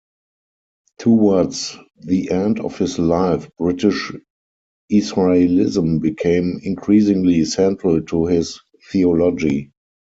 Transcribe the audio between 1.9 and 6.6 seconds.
the end of his life British Israelism became